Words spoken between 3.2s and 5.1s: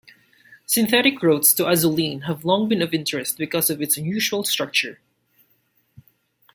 because of its unusual structure.